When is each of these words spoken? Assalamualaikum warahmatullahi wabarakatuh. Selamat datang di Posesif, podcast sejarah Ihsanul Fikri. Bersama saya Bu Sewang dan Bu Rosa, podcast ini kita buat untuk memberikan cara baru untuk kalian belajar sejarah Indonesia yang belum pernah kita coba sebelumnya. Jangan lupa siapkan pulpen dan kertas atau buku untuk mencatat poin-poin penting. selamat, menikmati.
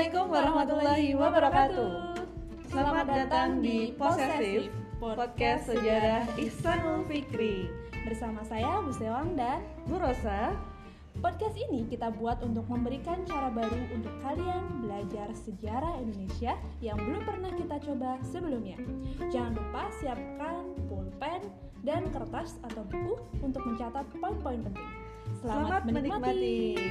Assalamualaikum 0.00 0.32
warahmatullahi 0.32 1.08
wabarakatuh. 1.12 1.92
Selamat 2.72 3.04
datang 3.04 3.60
di 3.60 3.92
Posesif, 3.92 4.72
podcast 4.96 5.68
sejarah 5.68 6.24
Ihsanul 6.40 7.04
Fikri. 7.04 7.68
Bersama 8.08 8.40
saya 8.48 8.80
Bu 8.80 8.96
Sewang 8.96 9.36
dan 9.36 9.60
Bu 9.84 10.00
Rosa, 10.00 10.56
podcast 11.20 11.52
ini 11.52 11.84
kita 11.84 12.16
buat 12.16 12.40
untuk 12.40 12.64
memberikan 12.72 13.28
cara 13.28 13.52
baru 13.52 13.76
untuk 13.92 14.16
kalian 14.24 14.80
belajar 14.80 15.28
sejarah 15.36 16.00
Indonesia 16.00 16.56
yang 16.80 16.96
belum 16.96 17.20
pernah 17.20 17.52
kita 17.60 17.76
coba 17.84 18.16
sebelumnya. 18.24 18.80
Jangan 19.28 19.52
lupa 19.52 19.84
siapkan 20.00 20.64
pulpen 20.88 21.44
dan 21.84 22.08
kertas 22.08 22.56
atau 22.64 22.88
buku 22.88 23.20
untuk 23.44 23.60
mencatat 23.68 24.08
poin-poin 24.16 24.64
penting. 24.64 24.90
selamat, 25.44 25.84
menikmati. 25.84 26.88